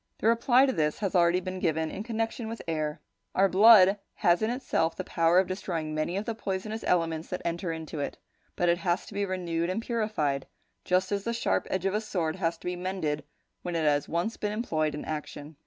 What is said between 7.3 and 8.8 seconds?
enter into it, but it